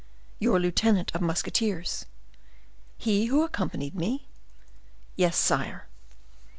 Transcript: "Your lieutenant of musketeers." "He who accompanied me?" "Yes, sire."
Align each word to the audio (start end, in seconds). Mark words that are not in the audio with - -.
"Your 0.39 0.59
lieutenant 0.59 1.13
of 1.13 1.21
musketeers." 1.21 2.07
"He 2.97 3.25
who 3.25 3.43
accompanied 3.43 3.93
me?" 3.93 4.25
"Yes, 5.15 5.37
sire." 5.37 5.85